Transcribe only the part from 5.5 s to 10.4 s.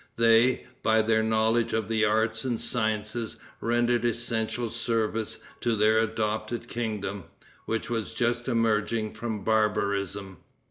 to their adopted kingdom, which was just emerging from barbarism.